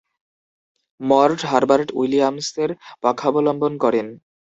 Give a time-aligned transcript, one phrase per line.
[1.01, 2.69] Morte Herbert উইলিয়ামসের
[3.03, 4.07] পক্ষাবলম্বন করেন।